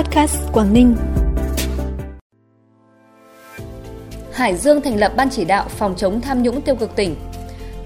Podcast 0.00 0.36
Quảng 0.52 0.72
Ninh. 0.72 0.96
Hải 4.32 4.56
Dương 4.56 4.80
thành 4.80 4.98
lập 4.98 5.12
ban 5.16 5.30
chỉ 5.30 5.44
đạo 5.44 5.68
phòng 5.68 5.94
chống 5.96 6.20
tham 6.20 6.42
nhũng 6.42 6.60
tiêu 6.60 6.74
cực 6.74 6.96
tỉnh. 6.96 7.16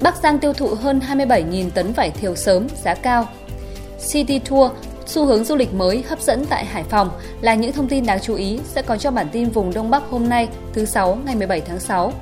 Bắc 0.02 0.16
Giang 0.22 0.38
tiêu 0.38 0.52
thụ 0.52 0.68
hơn 0.74 1.00
27.000 1.08 1.70
tấn 1.70 1.92
vải 1.92 2.10
thiều 2.10 2.34
sớm, 2.34 2.66
giá 2.82 2.94
cao. 2.94 3.28
City 4.12 4.38
Tour, 4.38 4.72
xu 5.06 5.26
hướng 5.26 5.44
du 5.44 5.56
lịch 5.56 5.74
mới 5.74 6.04
hấp 6.08 6.20
dẫn 6.20 6.44
tại 6.50 6.64
Hải 6.64 6.82
Phòng 6.82 7.10
là 7.40 7.54
những 7.54 7.72
thông 7.72 7.88
tin 7.88 8.06
đáng 8.06 8.20
chú 8.20 8.34
ý 8.34 8.58
sẽ 8.64 8.82
có 8.82 8.96
trong 8.96 9.14
bản 9.14 9.26
tin 9.32 9.50
vùng 9.50 9.74
Đông 9.74 9.90
Bắc 9.90 10.02
hôm 10.10 10.28
nay, 10.28 10.48
thứ 10.72 10.84
sáu 10.84 11.18
ngày 11.26 11.36
17 11.36 11.60
tháng 11.60 11.80
6. 11.80 12.12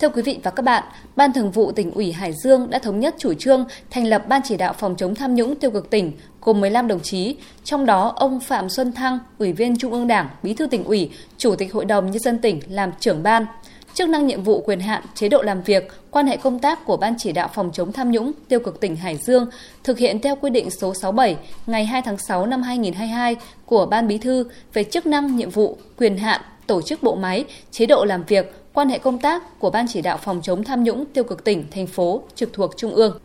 Thưa 0.00 0.08
quý 0.08 0.22
vị 0.22 0.38
và 0.42 0.50
các 0.50 0.62
bạn, 0.62 0.82
Ban 1.16 1.32
Thường 1.32 1.50
vụ 1.50 1.72
tỉnh 1.72 1.90
ủy 1.90 2.12
Hải 2.12 2.32
Dương 2.32 2.70
đã 2.70 2.78
thống 2.78 3.00
nhất 3.00 3.14
chủ 3.18 3.34
trương 3.34 3.64
thành 3.90 4.06
lập 4.06 4.28
Ban 4.28 4.40
chỉ 4.44 4.56
đạo 4.56 4.72
phòng 4.72 4.94
chống 4.96 5.14
tham 5.14 5.34
nhũng 5.34 5.56
tiêu 5.56 5.70
cực 5.70 5.90
tỉnh 5.90 6.12
gồm 6.42 6.60
15 6.60 6.88
đồng 6.88 7.00
chí, 7.00 7.36
trong 7.64 7.86
đó 7.86 8.12
ông 8.16 8.40
Phạm 8.40 8.68
Xuân 8.68 8.92
Thăng, 8.92 9.18
Ủy 9.38 9.52
viên 9.52 9.78
Trung 9.78 9.92
ương 9.92 10.06
Đảng, 10.06 10.28
Bí 10.42 10.54
thư 10.54 10.66
tỉnh 10.66 10.84
ủy, 10.84 11.10
Chủ 11.38 11.54
tịch 11.56 11.72
Hội 11.72 11.84
đồng 11.84 12.10
nhân 12.10 12.22
dân 12.22 12.38
tỉnh 12.38 12.60
làm 12.68 12.92
trưởng 13.00 13.22
ban. 13.22 13.46
Chức 13.94 14.08
năng 14.08 14.26
nhiệm 14.26 14.42
vụ 14.42 14.60
quyền 14.60 14.80
hạn, 14.80 15.02
chế 15.14 15.28
độ 15.28 15.42
làm 15.42 15.62
việc, 15.62 15.92
quan 16.10 16.26
hệ 16.26 16.36
công 16.36 16.58
tác 16.58 16.84
của 16.84 16.96
Ban 16.96 17.14
chỉ 17.18 17.32
đạo 17.32 17.50
phòng 17.54 17.70
chống 17.72 17.92
tham 17.92 18.10
nhũng 18.10 18.32
tiêu 18.48 18.60
cực 18.60 18.80
tỉnh 18.80 18.96
Hải 18.96 19.16
Dương 19.16 19.46
thực 19.84 19.98
hiện 19.98 20.20
theo 20.20 20.36
quy 20.36 20.50
định 20.50 20.70
số 20.70 20.94
67 20.94 21.36
ngày 21.66 21.86
2 21.86 22.02
tháng 22.02 22.18
6 22.18 22.46
năm 22.46 22.62
2022 22.62 23.36
của 23.66 23.86
Ban 23.86 24.08
Bí 24.08 24.18
thư 24.18 24.44
về 24.72 24.84
chức 24.84 25.06
năng 25.06 25.36
nhiệm 25.36 25.50
vụ, 25.50 25.76
quyền 25.98 26.18
hạn, 26.18 26.40
tổ 26.66 26.82
chức 26.82 27.02
bộ 27.02 27.14
máy, 27.14 27.44
chế 27.70 27.86
độ 27.86 28.04
làm 28.04 28.24
việc, 28.24 28.54
quan 28.78 28.88
hệ 28.88 28.98
công 28.98 29.18
tác 29.18 29.58
của 29.58 29.70
Ban 29.70 29.86
chỉ 29.88 30.02
đạo 30.02 30.16
phòng 30.16 30.40
chống 30.42 30.64
tham 30.64 30.84
nhũng 30.84 31.04
tiêu 31.06 31.24
cực 31.24 31.44
tỉnh, 31.44 31.64
thành 31.70 31.86
phố 31.86 32.22
trực 32.34 32.52
thuộc 32.52 32.76
Trung 32.76 32.94
ương. 32.94 33.18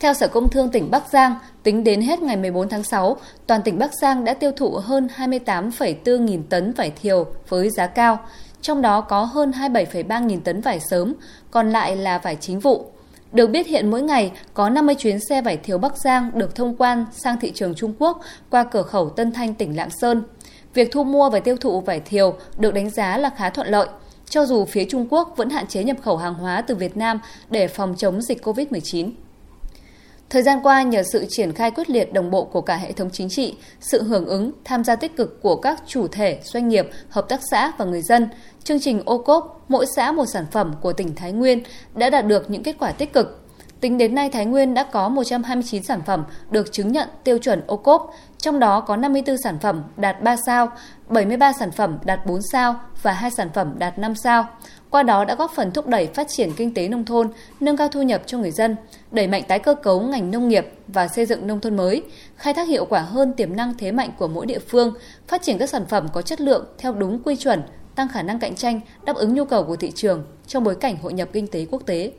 Theo 0.00 0.14
Sở 0.14 0.28
Công 0.28 0.48
Thương 0.48 0.70
tỉnh 0.70 0.90
Bắc 0.90 1.08
Giang, 1.12 1.34
tính 1.62 1.84
đến 1.84 2.00
hết 2.00 2.22
ngày 2.22 2.36
14 2.36 2.68
tháng 2.68 2.82
6, 2.82 3.16
toàn 3.46 3.62
tỉnh 3.62 3.78
Bắc 3.78 3.90
Giang 4.00 4.24
đã 4.24 4.34
tiêu 4.34 4.52
thụ 4.52 4.70
hơn 4.70 5.08
28,4 5.16 6.18
nghìn 6.18 6.42
tấn 6.42 6.72
vải 6.72 6.90
thiều 6.90 7.26
với 7.48 7.70
giá 7.70 7.86
cao, 7.86 8.18
trong 8.60 8.82
đó 8.82 9.00
có 9.00 9.24
hơn 9.24 9.50
27,3 9.50 10.26
nghìn 10.26 10.40
tấn 10.40 10.60
vải 10.60 10.80
sớm, 10.80 11.14
còn 11.50 11.70
lại 11.70 11.96
là 11.96 12.18
vải 12.18 12.36
chính 12.40 12.60
vụ. 12.60 12.86
Được 13.32 13.46
biết 13.46 13.66
hiện 13.66 13.90
mỗi 13.90 14.02
ngày 14.02 14.32
có 14.54 14.70
50 14.70 14.94
chuyến 14.94 15.18
xe 15.28 15.42
vải 15.42 15.56
thiều 15.56 15.78
Bắc 15.78 15.96
Giang 15.96 16.30
được 16.34 16.54
thông 16.54 16.76
quan 16.76 17.04
sang 17.12 17.40
thị 17.40 17.52
trường 17.54 17.74
Trung 17.74 17.94
Quốc 17.98 18.20
qua 18.50 18.64
cửa 18.64 18.82
khẩu 18.82 19.08
Tân 19.08 19.32
Thanh 19.32 19.54
tỉnh 19.54 19.76
Lạng 19.76 19.90
Sơn. 20.00 20.22
Việc 20.74 20.92
thu 20.92 21.04
mua 21.04 21.30
và 21.30 21.40
tiêu 21.40 21.56
thụ 21.56 21.80
vải 21.80 22.00
thiều 22.00 22.36
được 22.58 22.74
đánh 22.74 22.90
giá 22.90 23.18
là 23.18 23.30
khá 23.36 23.50
thuận 23.50 23.68
lợi, 23.68 23.88
cho 24.30 24.46
dù 24.46 24.64
phía 24.64 24.84
Trung 24.84 25.06
Quốc 25.10 25.34
vẫn 25.36 25.50
hạn 25.50 25.66
chế 25.66 25.84
nhập 25.84 25.96
khẩu 26.02 26.16
hàng 26.16 26.34
hóa 26.34 26.60
từ 26.60 26.74
Việt 26.74 26.96
Nam 26.96 27.20
để 27.50 27.68
phòng 27.68 27.94
chống 27.98 28.22
dịch 28.22 28.44
COVID-19. 28.44 29.10
Thời 30.30 30.42
gian 30.42 30.58
qua, 30.62 30.82
nhờ 30.82 31.02
sự 31.12 31.26
triển 31.28 31.52
khai 31.52 31.70
quyết 31.70 31.90
liệt 31.90 32.12
đồng 32.12 32.30
bộ 32.30 32.44
của 32.44 32.60
cả 32.60 32.76
hệ 32.76 32.92
thống 32.92 33.10
chính 33.12 33.28
trị, 33.28 33.56
sự 33.80 34.02
hưởng 34.02 34.26
ứng, 34.26 34.52
tham 34.64 34.84
gia 34.84 34.96
tích 34.96 35.16
cực 35.16 35.42
của 35.42 35.56
các 35.56 35.82
chủ 35.86 36.08
thể, 36.08 36.40
doanh 36.44 36.68
nghiệp, 36.68 36.90
hợp 37.08 37.28
tác 37.28 37.40
xã 37.50 37.72
và 37.78 37.84
người 37.84 38.02
dân, 38.02 38.28
chương 38.64 38.80
trình 38.80 39.02
ô 39.04 39.18
cốp 39.18 39.64
mỗi 39.68 39.86
xã 39.96 40.12
một 40.12 40.24
sản 40.26 40.46
phẩm 40.50 40.74
của 40.80 40.92
tỉnh 40.92 41.14
Thái 41.14 41.32
Nguyên 41.32 41.62
đã 41.94 42.10
đạt 42.10 42.26
được 42.26 42.50
những 42.50 42.62
kết 42.62 42.76
quả 42.78 42.92
tích 42.92 43.12
cực. 43.12 43.37
Tính 43.80 43.98
đến 43.98 44.14
nay, 44.14 44.30
Thái 44.30 44.46
Nguyên 44.46 44.74
đã 44.74 44.84
có 44.84 45.08
129 45.08 45.82
sản 45.82 46.00
phẩm 46.06 46.24
được 46.50 46.72
chứng 46.72 46.92
nhận 46.92 47.08
tiêu 47.24 47.38
chuẩn 47.38 47.62
ô 47.66 47.76
cốp, 47.76 48.10
trong 48.38 48.58
đó 48.58 48.80
có 48.80 48.96
54 48.96 49.36
sản 49.44 49.58
phẩm 49.58 49.82
đạt 49.96 50.22
3 50.22 50.36
sao, 50.46 50.68
73 51.08 51.52
sản 51.52 51.70
phẩm 51.70 51.98
đạt 52.04 52.26
4 52.26 52.40
sao 52.52 52.80
và 53.02 53.12
2 53.12 53.30
sản 53.30 53.48
phẩm 53.54 53.74
đạt 53.78 53.98
5 53.98 54.14
sao. 54.14 54.46
Qua 54.90 55.02
đó 55.02 55.24
đã 55.24 55.34
góp 55.34 55.50
phần 55.54 55.70
thúc 55.70 55.86
đẩy 55.86 56.06
phát 56.06 56.28
triển 56.28 56.52
kinh 56.56 56.74
tế 56.74 56.88
nông 56.88 57.04
thôn, 57.04 57.30
nâng 57.60 57.76
cao 57.76 57.88
thu 57.88 58.02
nhập 58.02 58.22
cho 58.26 58.38
người 58.38 58.50
dân, 58.50 58.76
đẩy 59.10 59.26
mạnh 59.26 59.42
tái 59.48 59.58
cơ 59.58 59.74
cấu 59.74 60.00
ngành 60.00 60.30
nông 60.30 60.48
nghiệp 60.48 60.66
và 60.88 61.08
xây 61.08 61.26
dựng 61.26 61.46
nông 61.46 61.60
thôn 61.60 61.76
mới, 61.76 62.02
khai 62.36 62.54
thác 62.54 62.68
hiệu 62.68 62.84
quả 62.84 63.00
hơn 63.00 63.32
tiềm 63.32 63.56
năng 63.56 63.74
thế 63.78 63.92
mạnh 63.92 64.10
của 64.18 64.28
mỗi 64.28 64.46
địa 64.46 64.58
phương, 64.58 64.94
phát 65.28 65.42
triển 65.42 65.58
các 65.58 65.70
sản 65.70 65.86
phẩm 65.86 66.06
có 66.12 66.22
chất 66.22 66.40
lượng 66.40 66.66
theo 66.78 66.92
đúng 66.92 67.22
quy 67.22 67.36
chuẩn, 67.36 67.62
tăng 67.94 68.08
khả 68.08 68.22
năng 68.22 68.38
cạnh 68.38 68.56
tranh, 68.56 68.80
đáp 69.04 69.16
ứng 69.16 69.34
nhu 69.34 69.44
cầu 69.44 69.64
của 69.64 69.76
thị 69.76 69.92
trường 69.94 70.24
trong 70.46 70.64
bối 70.64 70.74
cảnh 70.74 70.96
hội 71.02 71.12
nhập 71.12 71.28
kinh 71.32 71.46
tế 71.46 71.66
quốc 71.70 71.82
tế. 71.86 72.12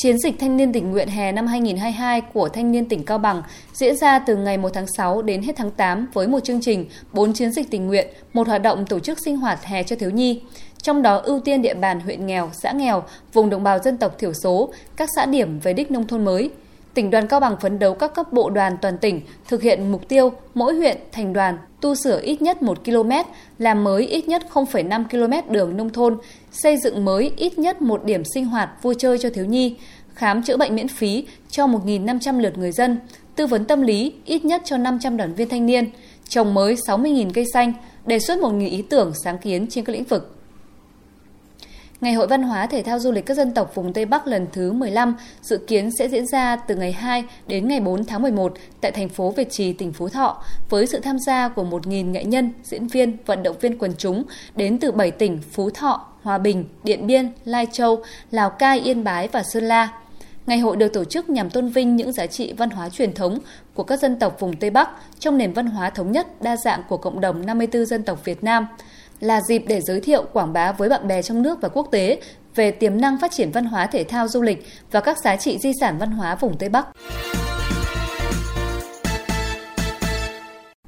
Chiến 0.00 0.18
dịch 0.18 0.34
thanh 0.38 0.56
niên 0.56 0.72
tình 0.72 0.90
nguyện 0.90 1.08
hè 1.08 1.32
năm 1.32 1.46
2022 1.46 2.20
của 2.20 2.48
thanh 2.48 2.72
niên 2.72 2.88
tỉnh 2.88 3.04
Cao 3.04 3.18
Bằng 3.18 3.42
diễn 3.72 3.96
ra 3.96 4.18
từ 4.18 4.36
ngày 4.36 4.58
1 4.58 4.68
tháng 4.74 4.86
6 4.96 5.22
đến 5.22 5.42
hết 5.42 5.52
tháng 5.56 5.70
8 5.70 6.06
với 6.12 6.28
một 6.28 6.40
chương 6.44 6.60
trình 6.60 6.86
4 7.12 7.32
chiến 7.32 7.52
dịch 7.52 7.70
tình 7.70 7.86
nguyện, 7.86 8.06
một 8.32 8.46
hoạt 8.46 8.62
động 8.62 8.86
tổ 8.86 8.98
chức 8.98 9.18
sinh 9.24 9.36
hoạt 9.36 9.64
hè 9.64 9.82
cho 9.82 9.96
thiếu 9.96 10.10
nhi. 10.10 10.42
Trong 10.82 11.02
đó 11.02 11.16
ưu 11.16 11.40
tiên 11.40 11.62
địa 11.62 11.74
bàn 11.74 12.00
huyện 12.00 12.26
nghèo, 12.26 12.50
xã 12.52 12.72
nghèo, 12.72 13.02
vùng 13.32 13.50
đồng 13.50 13.62
bào 13.62 13.78
dân 13.78 13.96
tộc 13.96 14.18
thiểu 14.18 14.32
số, 14.32 14.72
các 14.96 15.08
xã 15.16 15.26
điểm 15.26 15.60
về 15.60 15.72
đích 15.72 15.90
nông 15.90 16.06
thôn 16.06 16.24
mới. 16.24 16.50
Tỉnh 16.94 17.10
đoàn 17.10 17.26
Cao 17.26 17.40
Bằng 17.40 17.56
phấn 17.60 17.78
đấu 17.78 17.94
các 17.94 18.14
cấp 18.14 18.32
bộ 18.32 18.50
đoàn 18.50 18.76
toàn 18.82 18.98
tỉnh 18.98 19.20
thực 19.48 19.62
hiện 19.62 19.92
mục 19.92 20.08
tiêu 20.08 20.32
mỗi 20.54 20.74
huyện, 20.74 20.98
thành 21.12 21.32
đoàn 21.32 21.58
tu 21.80 21.94
sửa 21.94 22.20
ít 22.20 22.42
nhất 22.42 22.62
1 22.62 22.84
km, 22.84 23.10
làm 23.58 23.84
mới 23.84 24.06
ít 24.06 24.28
nhất 24.28 24.42
0,5 24.52 25.04
km 25.04 25.52
đường 25.52 25.76
nông 25.76 25.90
thôn, 25.90 26.18
xây 26.52 26.76
dựng 26.76 27.04
mới 27.04 27.32
ít 27.36 27.58
nhất 27.58 27.82
một 27.82 28.04
điểm 28.04 28.22
sinh 28.34 28.44
hoạt 28.44 28.70
vui 28.82 28.94
chơi 28.98 29.18
cho 29.18 29.30
thiếu 29.30 29.44
nhi, 29.44 29.76
khám 30.14 30.42
chữa 30.42 30.56
bệnh 30.56 30.74
miễn 30.74 30.88
phí 30.88 31.26
cho 31.50 31.66
1.500 31.66 32.40
lượt 32.40 32.58
người 32.58 32.72
dân, 32.72 32.98
tư 33.36 33.46
vấn 33.46 33.64
tâm 33.64 33.82
lý 33.82 34.12
ít 34.24 34.44
nhất 34.44 34.62
cho 34.64 34.76
500 34.76 35.16
đoàn 35.16 35.34
viên 35.34 35.48
thanh 35.48 35.66
niên, 35.66 35.90
trồng 36.28 36.54
mới 36.54 36.74
60.000 36.74 37.30
cây 37.34 37.44
xanh, 37.52 37.72
đề 38.06 38.18
xuất 38.18 38.38
1.000 38.38 38.70
ý 38.70 38.82
tưởng 38.82 39.12
sáng 39.24 39.38
kiến 39.38 39.66
trên 39.70 39.84
các 39.84 39.92
lĩnh 39.92 40.04
vực. 40.04 40.37
Ngày 42.00 42.12
hội 42.12 42.26
văn 42.26 42.42
hóa 42.42 42.66
thể 42.66 42.82
thao 42.82 42.98
du 42.98 43.12
lịch 43.12 43.26
các 43.26 43.34
dân 43.34 43.54
tộc 43.54 43.74
vùng 43.74 43.92
Tây 43.92 44.04
Bắc 44.04 44.26
lần 44.26 44.46
thứ 44.52 44.72
15 44.72 45.16
dự 45.42 45.58
kiến 45.66 45.90
sẽ 45.98 46.08
diễn 46.08 46.26
ra 46.26 46.56
từ 46.56 46.76
ngày 46.76 46.92
2 46.92 47.24
đến 47.46 47.68
ngày 47.68 47.80
4 47.80 48.04
tháng 48.04 48.22
11 48.22 48.54
tại 48.80 48.92
thành 48.92 49.08
phố 49.08 49.30
Việt 49.30 49.50
Trì, 49.50 49.72
tỉnh 49.72 49.92
Phú 49.92 50.08
Thọ 50.08 50.42
với 50.68 50.86
sự 50.86 51.00
tham 51.00 51.18
gia 51.26 51.48
của 51.48 51.64
1.000 51.64 52.10
nghệ 52.10 52.24
nhân, 52.24 52.52
diễn 52.62 52.86
viên, 52.86 53.16
vận 53.26 53.42
động 53.42 53.56
viên 53.60 53.78
quần 53.78 53.92
chúng 53.98 54.24
đến 54.56 54.78
từ 54.78 54.92
7 54.92 55.10
tỉnh 55.10 55.38
Phú 55.52 55.70
Thọ, 55.70 56.06
Hòa 56.22 56.38
Bình, 56.38 56.64
Điện 56.84 57.06
Biên, 57.06 57.32
Lai 57.44 57.66
Châu, 57.72 58.02
Lào 58.30 58.50
Cai, 58.50 58.80
Yên 58.80 59.04
Bái 59.04 59.28
và 59.28 59.42
Sơn 59.42 59.64
La. 59.64 59.88
Ngày 60.46 60.58
hội 60.58 60.76
được 60.76 60.92
tổ 60.92 61.04
chức 61.04 61.30
nhằm 61.30 61.50
tôn 61.50 61.68
vinh 61.68 61.96
những 61.96 62.12
giá 62.12 62.26
trị 62.26 62.52
văn 62.52 62.70
hóa 62.70 62.88
truyền 62.88 63.14
thống 63.14 63.38
của 63.74 63.82
các 63.82 64.00
dân 64.00 64.18
tộc 64.18 64.40
vùng 64.40 64.56
Tây 64.56 64.70
Bắc 64.70 64.90
trong 65.18 65.38
nền 65.38 65.52
văn 65.52 65.66
hóa 65.66 65.90
thống 65.90 66.12
nhất 66.12 66.42
đa 66.42 66.56
dạng 66.56 66.82
của 66.88 66.96
cộng 66.96 67.20
đồng 67.20 67.46
54 67.46 67.86
dân 67.86 68.02
tộc 68.02 68.24
Việt 68.24 68.44
Nam– 68.44 68.66
là 69.20 69.40
dịp 69.40 69.64
để 69.66 69.80
giới 69.80 70.00
thiệu 70.00 70.24
quảng 70.32 70.52
bá 70.52 70.72
với 70.72 70.88
bạn 70.88 71.08
bè 71.08 71.22
trong 71.22 71.42
nước 71.42 71.60
và 71.60 71.68
quốc 71.68 71.88
tế 71.90 72.20
về 72.54 72.70
tiềm 72.70 73.00
năng 73.00 73.18
phát 73.18 73.32
triển 73.32 73.50
văn 73.50 73.64
hóa 73.64 73.86
thể 73.86 74.04
thao 74.04 74.28
du 74.28 74.42
lịch 74.42 74.66
và 74.90 75.00
các 75.00 75.18
giá 75.24 75.36
trị 75.36 75.58
di 75.58 75.72
sản 75.80 75.98
văn 75.98 76.10
hóa 76.10 76.34
vùng 76.34 76.58
Tây 76.58 76.68
Bắc. 76.68 76.86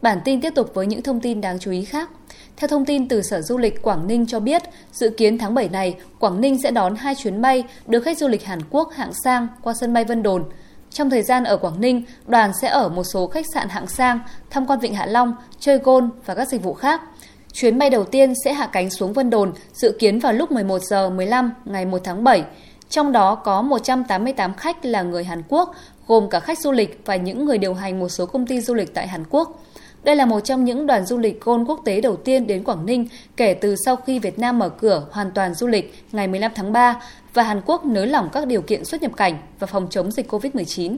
Bản 0.03 0.21
tin 0.25 0.41
tiếp 0.41 0.53
tục 0.55 0.71
với 0.75 0.87
những 0.87 1.03
thông 1.03 1.21
tin 1.21 1.41
đáng 1.41 1.59
chú 1.59 1.71
ý 1.71 1.85
khác. 1.85 2.11
Theo 2.57 2.69
thông 2.69 2.85
tin 2.85 3.09
từ 3.09 3.23
Sở 3.23 3.43
Du 3.43 3.59
lịch 3.59 3.83
Quảng 3.83 4.07
Ninh 4.07 4.27
cho 4.27 4.41
biết, 4.41 4.63
dự 4.93 5.11
kiến 5.11 5.39
tháng 5.39 5.55
7 5.55 5.69
này, 5.69 5.97
Quảng 6.19 6.41
Ninh 6.41 6.63
sẽ 6.63 6.71
đón 6.71 6.97
hai 6.97 7.15
chuyến 7.15 7.41
bay 7.41 7.65
đưa 7.87 8.01
khách 8.01 8.19
du 8.19 8.29
lịch 8.29 8.45
Hàn 8.45 8.59
Quốc 8.71 8.93
hạng 8.93 9.13
sang 9.25 9.49
qua 9.63 9.75
sân 9.81 9.93
bay 9.93 10.05
Vân 10.05 10.23
Đồn. 10.23 10.45
Trong 10.91 11.11
thời 11.11 11.23
gian 11.23 11.45
ở 11.45 11.57
Quảng 11.57 11.81
Ninh, 11.81 12.03
đoàn 12.27 12.53
sẽ 12.63 12.69
ở 12.69 12.89
một 12.89 13.05
số 13.05 13.27
khách 13.27 13.47
sạn 13.55 13.69
hạng 13.69 13.87
sang, 13.87 14.21
tham 14.51 14.67
quan 14.67 14.81
Vịnh 14.81 14.95
Hạ 14.95 15.07
Long, 15.07 15.35
chơi 15.59 15.79
gôn 15.79 16.11
và 16.27 16.35
các 16.35 16.49
dịch 16.49 16.63
vụ 16.63 16.75
khác. 16.75 17.01
Chuyến 17.53 17.79
bay 17.79 17.91
đầu 17.91 18.05
tiên 18.05 18.33
sẽ 18.45 18.53
hạ 18.53 18.67
cánh 18.67 18.91
xuống 18.91 19.13
Vân 19.13 19.31
Đồn 19.31 19.53
dự 19.73 19.97
kiến 19.99 20.19
vào 20.19 20.33
lúc 20.33 20.53
11 20.53 20.79
giờ 20.83 21.11
15 21.11 21.53
ngày 21.65 21.85
1 21.85 21.99
tháng 22.05 22.25
7. 22.25 22.45
Trong 22.89 23.13
đó 23.13 23.35
có 23.35 23.63
188 23.63 24.55
khách 24.55 24.85
là 24.85 25.03
người 25.03 25.25
Hàn 25.25 25.43
Quốc, 25.49 25.75
gồm 26.07 26.31
cả 26.31 26.41
khách 26.41 26.59
du 26.59 26.73
lịch 26.73 27.01
và 27.05 27.17
những 27.17 27.45
người 27.45 27.59
điều 27.59 27.75
hành 27.75 27.99
một 27.99 28.09
số 28.09 28.27
công 28.27 28.47
ty 28.47 28.61
du 28.61 28.75
lịch 28.75 28.95
tại 28.95 29.09
Hàn 29.09 29.25
Quốc. 29.31 29.63
Đây 30.03 30.17
là 30.17 30.27
một 30.27 30.41
trong 30.41 30.65
những 30.65 30.87
đoàn 30.87 31.07
du 31.07 31.19
lịch 31.19 31.41
gôn 31.41 31.65
quốc 31.65 31.81
tế 31.85 32.01
đầu 32.01 32.17
tiên 32.17 32.47
đến 32.47 32.65
Quảng 32.65 32.87
Ninh 32.87 33.09
kể 33.37 33.55
từ 33.55 33.77
sau 33.85 33.97
khi 33.97 34.19
Việt 34.19 34.39
Nam 34.39 34.59
mở 34.59 34.69
cửa 34.69 35.07
hoàn 35.11 35.31
toàn 35.31 35.55
du 35.55 35.67
lịch 35.67 35.95
ngày 36.13 36.29
15 36.29 36.53
tháng 36.55 36.73
3 36.73 37.03
và 37.35 37.43
Hàn 37.43 37.61
Quốc 37.67 37.85
nới 37.85 38.07
lỏng 38.07 38.29
các 38.33 38.47
điều 38.47 38.63
kiện 38.63 38.85
xuất 38.85 39.03
nhập 39.03 39.17
cảnh 39.17 39.39
và 39.59 39.67
phòng 39.67 39.87
chống 39.91 40.11
dịch 40.11 40.33
COVID-19. 40.33 40.97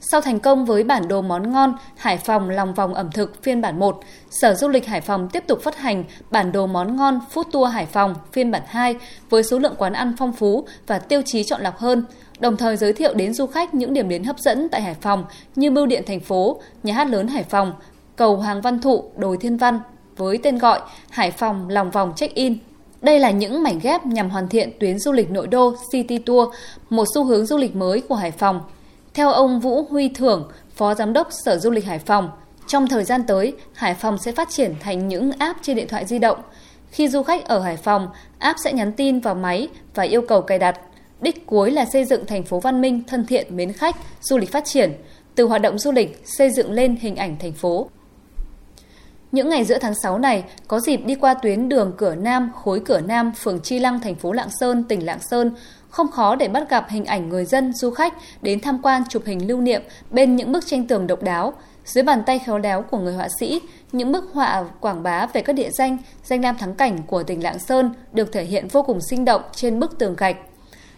Sau 0.00 0.20
thành 0.20 0.40
công 0.40 0.64
với 0.64 0.84
bản 0.84 1.08
đồ 1.08 1.22
món 1.22 1.52
ngon 1.52 1.74
Hải 1.96 2.18
Phòng 2.18 2.50
lòng 2.50 2.74
vòng 2.74 2.94
ẩm 2.94 3.10
thực 3.10 3.42
phiên 3.42 3.60
bản 3.60 3.78
1, 3.78 4.00
Sở 4.30 4.54
Du 4.54 4.68
lịch 4.68 4.86
Hải 4.86 5.00
Phòng 5.00 5.28
tiếp 5.28 5.44
tục 5.46 5.60
phát 5.62 5.76
hành 5.76 6.04
bản 6.30 6.52
đồ 6.52 6.66
món 6.66 6.96
ngon 6.96 7.20
Food 7.34 7.44
Tour 7.52 7.72
Hải 7.72 7.86
Phòng 7.86 8.14
phiên 8.32 8.50
bản 8.50 8.62
2 8.66 8.96
với 9.30 9.42
số 9.42 9.58
lượng 9.58 9.74
quán 9.78 9.92
ăn 9.92 10.14
phong 10.18 10.32
phú 10.32 10.64
và 10.86 10.98
tiêu 10.98 11.22
chí 11.24 11.44
chọn 11.44 11.60
lọc 11.60 11.78
hơn, 11.78 12.04
đồng 12.40 12.56
thời 12.56 12.76
giới 12.76 12.92
thiệu 12.92 13.14
đến 13.14 13.34
du 13.34 13.46
khách 13.46 13.74
những 13.74 13.92
điểm 13.92 14.08
đến 14.08 14.24
hấp 14.24 14.38
dẫn 14.38 14.68
tại 14.68 14.82
Hải 14.82 14.94
Phòng 14.94 15.24
như 15.56 15.70
Bưu 15.70 15.86
điện 15.86 16.02
thành 16.06 16.20
phố, 16.20 16.60
Nhà 16.82 16.94
hát 16.94 17.08
lớn 17.08 17.28
Hải 17.28 17.42
Phòng, 17.42 17.72
cầu 18.16 18.36
Hoàng 18.36 18.60
Văn 18.60 18.80
Thụ, 18.80 19.04
Đồi 19.16 19.36
Thiên 19.36 19.56
Văn 19.56 19.80
với 20.16 20.38
tên 20.42 20.58
gọi 20.58 20.80
Hải 21.10 21.30
Phòng 21.30 21.68
lòng 21.68 21.90
vòng 21.90 22.12
check-in. 22.16 22.58
Đây 23.00 23.18
là 23.18 23.30
những 23.30 23.62
mảnh 23.62 23.78
ghép 23.82 24.06
nhằm 24.06 24.30
hoàn 24.30 24.48
thiện 24.48 24.70
tuyến 24.80 24.98
du 24.98 25.12
lịch 25.12 25.30
nội 25.30 25.46
đô 25.46 25.74
City 25.92 26.18
Tour, 26.18 26.48
một 26.90 27.04
xu 27.14 27.24
hướng 27.24 27.46
du 27.46 27.56
lịch 27.56 27.76
mới 27.76 28.00
của 28.00 28.14
Hải 28.14 28.30
Phòng 28.30 28.60
theo 29.18 29.30
ông 29.30 29.60
Vũ 29.60 29.82
Huy 29.90 30.08
Thưởng, 30.08 30.50
Phó 30.74 30.94
Giám 30.94 31.12
đốc 31.12 31.28
Sở 31.44 31.58
Du 31.58 31.70
lịch 31.70 31.84
Hải 31.84 31.98
Phòng, 31.98 32.30
trong 32.66 32.88
thời 32.88 33.04
gian 33.04 33.22
tới, 33.26 33.52
Hải 33.74 33.94
Phòng 33.94 34.18
sẽ 34.18 34.32
phát 34.32 34.48
triển 34.50 34.74
thành 34.80 35.08
những 35.08 35.32
app 35.38 35.58
trên 35.62 35.76
điện 35.76 35.88
thoại 35.88 36.06
di 36.06 36.18
động. 36.18 36.38
Khi 36.90 37.08
du 37.08 37.22
khách 37.22 37.44
ở 37.44 37.58
Hải 37.60 37.76
Phòng, 37.76 38.08
app 38.38 38.58
sẽ 38.64 38.72
nhắn 38.72 38.92
tin 38.92 39.20
vào 39.20 39.34
máy 39.34 39.68
và 39.94 40.02
yêu 40.02 40.22
cầu 40.22 40.42
cài 40.42 40.58
đặt. 40.58 40.80
Đích 41.20 41.46
cuối 41.46 41.70
là 41.70 41.84
xây 41.84 42.04
dựng 42.04 42.26
thành 42.26 42.42
phố 42.42 42.60
văn 42.60 42.80
minh, 42.80 43.02
thân 43.06 43.26
thiện, 43.26 43.56
mến 43.56 43.72
khách, 43.72 43.96
du 44.20 44.38
lịch 44.38 44.52
phát 44.52 44.64
triển, 44.64 44.92
từ 45.34 45.44
hoạt 45.44 45.62
động 45.62 45.78
du 45.78 45.92
lịch 45.92 46.22
xây 46.24 46.50
dựng 46.50 46.72
lên 46.72 46.96
hình 47.00 47.16
ảnh 47.16 47.36
thành 47.40 47.52
phố. 47.52 47.90
Những 49.32 49.48
ngày 49.48 49.64
giữa 49.64 49.78
tháng 49.78 49.94
6 50.02 50.18
này, 50.18 50.44
có 50.68 50.80
dịp 50.80 50.96
đi 50.96 51.14
qua 51.14 51.34
tuyến 51.34 51.68
đường 51.68 51.92
Cửa 51.96 52.14
Nam, 52.14 52.50
khối 52.54 52.80
Cửa 52.80 53.00
Nam, 53.00 53.32
phường 53.32 53.60
Chi 53.60 53.78
Lăng, 53.78 54.00
thành 54.00 54.14
phố 54.14 54.32
Lạng 54.32 54.48
Sơn, 54.60 54.84
tỉnh 54.84 55.06
Lạng 55.06 55.18
Sơn, 55.30 55.52
không 55.90 56.08
khó 56.08 56.36
để 56.36 56.48
bắt 56.48 56.70
gặp 56.70 56.86
hình 56.88 57.04
ảnh 57.04 57.28
người 57.28 57.44
dân, 57.44 57.72
du 57.72 57.90
khách 57.90 58.14
đến 58.42 58.60
tham 58.60 58.78
quan 58.82 59.02
chụp 59.08 59.22
hình 59.26 59.48
lưu 59.48 59.60
niệm 59.60 59.82
bên 60.10 60.36
những 60.36 60.52
bức 60.52 60.66
tranh 60.66 60.86
tường 60.86 61.06
độc 61.06 61.22
đáo. 61.22 61.52
Dưới 61.84 62.04
bàn 62.04 62.22
tay 62.26 62.38
khéo 62.38 62.58
léo 62.58 62.82
của 62.82 62.98
người 62.98 63.14
họa 63.14 63.28
sĩ, 63.40 63.60
những 63.92 64.12
bức 64.12 64.24
họa 64.32 64.64
quảng 64.80 65.02
bá 65.02 65.26
về 65.26 65.40
các 65.40 65.52
địa 65.52 65.70
danh, 65.70 65.98
danh 66.24 66.42
lam 66.42 66.56
thắng 66.58 66.74
cảnh 66.74 66.98
của 67.06 67.22
tỉnh 67.22 67.42
Lạng 67.42 67.58
Sơn 67.58 67.94
được 68.12 68.32
thể 68.32 68.44
hiện 68.44 68.68
vô 68.68 68.82
cùng 68.82 68.98
sinh 69.10 69.24
động 69.24 69.42
trên 69.52 69.80
bức 69.80 69.98
tường 69.98 70.14
gạch. 70.16 70.36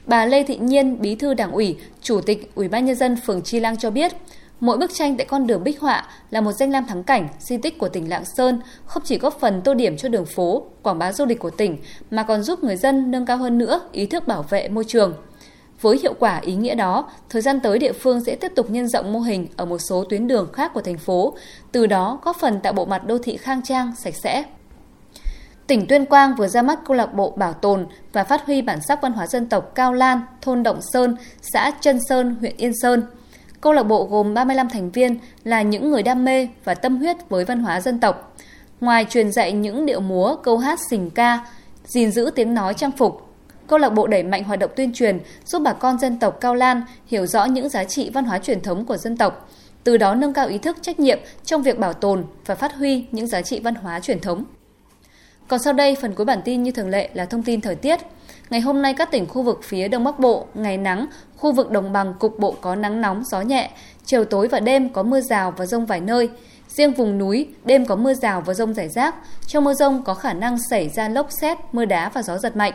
Bà 0.06 0.26
Lê 0.26 0.42
Thị 0.42 0.56
Nhiên, 0.56 1.00
Bí 1.00 1.14
thư 1.14 1.34
Đảng 1.34 1.52
ủy, 1.52 1.76
Chủ 2.02 2.20
tịch 2.20 2.50
Ủy 2.54 2.68
ban 2.68 2.84
nhân 2.84 2.96
dân 2.96 3.16
phường 3.26 3.42
Chi 3.42 3.60
Lăng 3.60 3.76
cho 3.76 3.90
biết, 3.90 4.12
Mỗi 4.60 4.78
bức 4.78 4.94
tranh 4.94 5.16
tại 5.16 5.26
con 5.26 5.46
đường 5.46 5.64
Bích 5.64 5.80
Họa 5.80 6.04
là 6.30 6.40
một 6.40 6.52
danh 6.52 6.70
lam 6.70 6.86
thắng 6.86 7.02
cảnh, 7.02 7.28
di 7.38 7.56
tích 7.56 7.78
của 7.78 7.88
tỉnh 7.88 8.08
Lạng 8.08 8.24
Sơn, 8.24 8.60
không 8.84 9.02
chỉ 9.06 9.18
góp 9.18 9.40
phần 9.40 9.62
tô 9.62 9.74
điểm 9.74 9.96
cho 9.96 10.08
đường 10.08 10.26
phố, 10.26 10.64
quảng 10.82 10.98
bá 10.98 11.12
du 11.12 11.26
lịch 11.26 11.38
của 11.38 11.50
tỉnh, 11.50 11.78
mà 12.10 12.22
còn 12.22 12.42
giúp 12.42 12.64
người 12.64 12.76
dân 12.76 13.10
nâng 13.10 13.26
cao 13.26 13.36
hơn 13.36 13.58
nữa 13.58 13.80
ý 13.92 14.06
thức 14.06 14.26
bảo 14.26 14.42
vệ 14.42 14.68
môi 14.68 14.84
trường. 14.84 15.14
Với 15.80 15.98
hiệu 16.02 16.14
quả 16.18 16.38
ý 16.38 16.54
nghĩa 16.54 16.74
đó, 16.74 17.10
thời 17.28 17.42
gian 17.42 17.60
tới 17.60 17.78
địa 17.78 17.92
phương 17.92 18.20
sẽ 18.24 18.36
tiếp 18.36 18.52
tục 18.56 18.70
nhân 18.70 18.88
rộng 18.88 19.12
mô 19.12 19.18
hình 19.18 19.46
ở 19.56 19.64
một 19.64 19.78
số 19.78 20.04
tuyến 20.04 20.26
đường 20.26 20.52
khác 20.52 20.70
của 20.74 20.82
thành 20.82 20.98
phố, 20.98 21.34
từ 21.72 21.86
đó 21.86 22.20
góp 22.24 22.36
phần 22.36 22.60
tạo 22.60 22.72
bộ 22.72 22.84
mặt 22.84 23.06
đô 23.06 23.18
thị 23.18 23.36
khang 23.36 23.62
trang, 23.62 23.92
sạch 23.96 24.14
sẽ. 24.14 24.44
Tỉnh 25.66 25.86
Tuyên 25.86 26.06
Quang 26.06 26.34
vừa 26.36 26.48
ra 26.48 26.62
mắt 26.62 26.80
câu 26.84 26.96
lạc 26.96 27.14
bộ 27.14 27.30
bảo 27.30 27.52
tồn 27.52 27.86
và 28.12 28.24
phát 28.24 28.46
huy 28.46 28.62
bản 28.62 28.78
sắc 28.88 29.02
văn 29.02 29.12
hóa 29.12 29.26
dân 29.26 29.48
tộc 29.48 29.74
Cao 29.74 29.92
Lan, 29.92 30.20
thôn 30.42 30.62
Động 30.62 30.80
Sơn, 30.92 31.16
xã 31.42 31.72
Trân 31.80 31.98
Sơn, 32.08 32.36
huyện 32.40 32.56
Yên 32.56 32.72
Sơn– 32.82 33.02
Câu 33.60 33.72
lạc 33.72 33.82
bộ 33.82 34.04
gồm 34.10 34.34
35 34.34 34.68
thành 34.68 34.90
viên 34.90 35.18
là 35.44 35.62
những 35.62 35.90
người 35.90 36.02
đam 36.02 36.24
mê 36.24 36.48
và 36.64 36.74
tâm 36.74 36.96
huyết 36.96 37.16
với 37.28 37.44
văn 37.44 37.60
hóa 37.60 37.80
dân 37.80 38.00
tộc. 38.00 38.36
Ngoài 38.80 39.06
truyền 39.10 39.32
dạy 39.32 39.52
những 39.52 39.86
điệu 39.86 40.00
múa, 40.00 40.36
câu 40.42 40.58
hát 40.58 40.78
sình 40.90 41.10
ca, 41.10 41.46
gìn 41.84 42.10
giữ 42.10 42.30
tiếng 42.34 42.54
nói 42.54 42.74
trang 42.74 42.90
phục, 42.92 43.26
câu 43.66 43.78
lạc 43.78 43.90
bộ 43.90 44.06
đẩy 44.06 44.22
mạnh 44.22 44.44
hoạt 44.44 44.58
động 44.58 44.70
tuyên 44.76 44.92
truyền 44.92 45.18
giúp 45.44 45.62
bà 45.64 45.72
con 45.72 45.98
dân 45.98 46.18
tộc 46.18 46.40
Cao 46.40 46.54
Lan 46.54 46.82
hiểu 47.06 47.26
rõ 47.26 47.44
những 47.44 47.68
giá 47.68 47.84
trị 47.84 48.10
văn 48.14 48.24
hóa 48.24 48.38
truyền 48.38 48.60
thống 48.60 48.86
của 48.86 48.96
dân 48.96 49.16
tộc, 49.16 49.48
từ 49.84 49.96
đó 49.96 50.14
nâng 50.14 50.32
cao 50.32 50.48
ý 50.48 50.58
thức 50.58 50.76
trách 50.82 51.00
nhiệm 51.00 51.18
trong 51.44 51.62
việc 51.62 51.78
bảo 51.78 51.92
tồn 51.92 52.24
và 52.46 52.54
phát 52.54 52.74
huy 52.74 53.04
những 53.12 53.26
giá 53.26 53.42
trị 53.42 53.60
văn 53.60 53.74
hóa 53.74 54.00
truyền 54.00 54.20
thống. 54.20 54.44
Còn 55.50 55.60
sau 55.60 55.72
đây, 55.72 55.96
phần 56.00 56.14
cuối 56.14 56.26
bản 56.26 56.40
tin 56.44 56.62
như 56.62 56.70
thường 56.70 56.88
lệ 56.88 57.10
là 57.14 57.24
thông 57.24 57.42
tin 57.42 57.60
thời 57.60 57.74
tiết. 57.74 58.00
Ngày 58.50 58.60
hôm 58.60 58.82
nay 58.82 58.94
các 58.94 59.10
tỉnh 59.10 59.26
khu 59.26 59.42
vực 59.42 59.60
phía 59.64 59.88
Đông 59.88 60.04
Bắc 60.04 60.18
Bộ 60.18 60.46
ngày 60.54 60.78
nắng, 60.78 61.06
khu 61.36 61.52
vực 61.52 61.70
đồng 61.70 61.92
bằng 61.92 62.14
cục 62.18 62.38
bộ 62.38 62.54
có 62.60 62.74
nắng 62.74 63.00
nóng, 63.00 63.22
gió 63.24 63.40
nhẹ, 63.40 63.70
chiều 64.04 64.24
tối 64.24 64.48
và 64.48 64.60
đêm 64.60 64.88
có 64.88 65.02
mưa 65.02 65.20
rào 65.20 65.54
và 65.56 65.66
rông 65.66 65.86
vài 65.86 66.00
nơi. 66.00 66.28
Riêng 66.68 66.92
vùng 66.92 67.18
núi, 67.18 67.48
đêm 67.64 67.86
có 67.86 67.96
mưa 67.96 68.14
rào 68.14 68.40
và 68.40 68.54
rông 68.54 68.74
rải 68.74 68.88
rác. 68.88 69.14
Trong 69.46 69.64
mưa 69.64 69.74
rông 69.74 70.02
có 70.02 70.14
khả 70.14 70.32
năng 70.32 70.58
xảy 70.70 70.88
ra 70.88 71.08
lốc 71.08 71.26
xét, 71.40 71.58
mưa 71.72 71.84
đá 71.84 72.08
và 72.08 72.22
gió 72.22 72.38
giật 72.38 72.56
mạnh. 72.56 72.72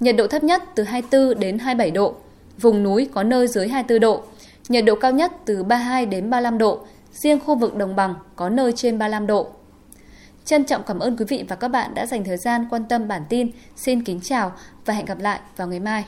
Nhiệt 0.00 0.16
độ 0.16 0.26
thấp 0.26 0.44
nhất 0.44 0.62
từ 0.74 0.82
24 0.82 1.40
đến 1.40 1.58
27 1.58 1.90
độ. 1.90 2.14
Vùng 2.60 2.82
núi 2.82 3.08
có 3.14 3.22
nơi 3.22 3.46
dưới 3.48 3.68
24 3.68 4.00
độ. 4.00 4.22
Nhiệt 4.68 4.84
độ 4.84 4.94
cao 4.94 5.12
nhất 5.12 5.32
từ 5.44 5.62
32 5.64 6.06
đến 6.06 6.30
35 6.30 6.58
độ. 6.58 6.78
Riêng 7.12 7.40
khu 7.40 7.54
vực 7.54 7.76
đồng 7.76 7.96
bằng 7.96 8.14
có 8.36 8.48
nơi 8.48 8.72
trên 8.76 8.98
35 8.98 9.26
độ. 9.26 9.46
Trân 10.48 10.64
trọng 10.64 10.82
cảm 10.86 10.98
ơn 10.98 11.16
quý 11.16 11.24
vị 11.28 11.44
và 11.48 11.56
các 11.56 11.68
bạn 11.68 11.94
đã 11.94 12.06
dành 12.06 12.24
thời 12.24 12.36
gian 12.36 12.66
quan 12.70 12.84
tâm 12.84 13.08
bản 13.08 13.22
tin. 13.28 13.50
Xin 13.76 14.04
kính 14.04 14.20
chào 14.22 14.52
và 14.84 14.94
hẹn 14.94 15.04
gặp 15.04 15.18
lại 15.18 15.40
vào 15.56 15.68
ngày 15.68 15.80
mai. 15.80 16.04